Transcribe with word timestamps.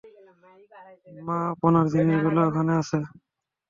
মা, 1.25 1.37
আপনার 1.53 1.85
জিনিসগুলো 1.93 2.39
ওখানে 2.47 2.71
আছে। 2.81 2.97